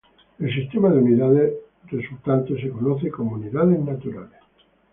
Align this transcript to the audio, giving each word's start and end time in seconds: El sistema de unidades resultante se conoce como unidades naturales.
El 0.39 0.51
sistema 0.51 0.89
de 0.89 0.97
unidades 0.97 1.53
resultante 1.85 2.59
se 2.59 2.71
conoce 2.71 3.11
como 3.11 3.33
unidades 3.35 3.79
naturales. 3.81 4.39